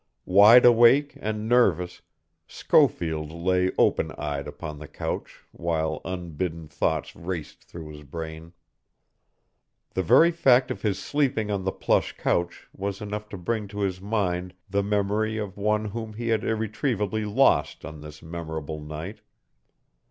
[0.25, 2.01] Wide awake and nervous,
[2.47, 8.53] Schofield lay open eyed upon the couch while unbidden thoughts raced through his brain.
[9.91, 13.81] The very fact of his sleeping on the plush couch was enough to bring to
[13.81, 19.21] his mind the memory of one whom he had irretrievably lost on this memorable night.